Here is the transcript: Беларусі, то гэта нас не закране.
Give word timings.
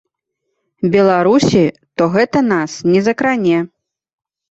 Беларусі, 0.95 1.61
то 1.99 2.07
гэта 2.15 2.41
нас 2.53 2.71
не 2.95 3.01
закране. 3.09 3.57